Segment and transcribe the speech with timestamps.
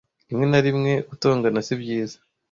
[0.29, 2.17] rimwe na rimwe gutongana si byiza